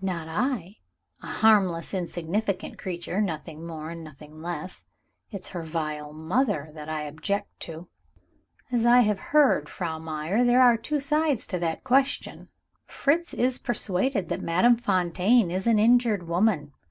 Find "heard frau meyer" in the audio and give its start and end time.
9.18-10.44